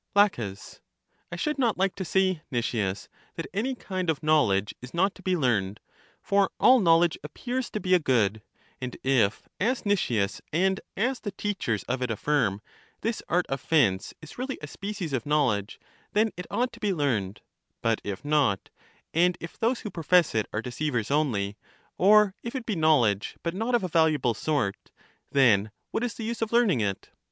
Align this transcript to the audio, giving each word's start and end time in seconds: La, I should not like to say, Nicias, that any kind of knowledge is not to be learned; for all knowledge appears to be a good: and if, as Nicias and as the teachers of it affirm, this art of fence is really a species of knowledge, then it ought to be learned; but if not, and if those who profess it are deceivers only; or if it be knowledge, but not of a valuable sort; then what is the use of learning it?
La, 0.15 0.27
I 0.35 1.35
should 1.35 1.59
not 1.59 1.77
like 1.77 1.93
to 1.93 2.03
say, 2.03 2.41
Nicias, 2.49 3.07
that 3.35 3.45
any 3.53 3.75
kind 3.75 4.09
of 4.09 4.23
knowledge 4.23 4.73
is 4.81 4.95
not 4.95 5.13
to 5.13 5.21
be 5.21 5.37
learned; 5.37 5.79
for 6.23 6.49
all 6.59 6.79
knowledge 6.79 7.19
appears 7.23 7.69
to 7.69 7.79
be 7.79 7.93
a 7.93 7.99
good: 7.99 8.41
and 8.81 8.97
if, 9.03 9.47
as 9.59 9.85
Nicias 9.85 10.41
and 10.51 10.81
as 10.97 11.19
the 11.19 11.29
teachers 11.29 11.83
of 11.83 12.01
it 12.01 12.09
affirm, 12.09 12.63
this 13.01 13.21
art 13.29 13.45
of 13.45 13.61
fence 13.61 14.11
is 14.23 14.39
really 14.39 14.57
a 14.63 14.67
species 14.67 15.13
of 15.13 15.27
knowledge, 15.27 15.79
then 16.13 16.31
it 16.35 16.47
ought 16.49 16.73
to 16.73 16.79
be 16.79 16.95
learned; 16.95 17.41
but 17.83 18.01
if 18.03 18.25
not, 18.25 18.71
and 19.13 19.37
if 19.39 19.55
those 19.59 19.81
who 19.81 19.91
profess 19.91 20.33
it 20.33 20.47
are 20.51 20.63
deceivers 20.63 21.11
only; 21.11 21.57
or 21.99 22.33
if 22.41 22.55
it 22.55 22.65
be 22.65 22.75
knowledge, 22.75 23.35
but 23.43 23.53
not 23.53 23.75
of 23.75 23.83
a 23.83 23.87
valuable 23.87 24.33
sort; 24.33 24.89
then 25.31 25.69
what 25.91 26.03
is 26.03 26.15
the 26.15 26.23
use 26.25 26.41
of 26.41 26.51
learning 26.51 26.81
it? 26.81 27.11